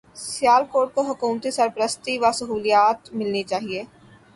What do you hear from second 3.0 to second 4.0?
ملنی چاہیے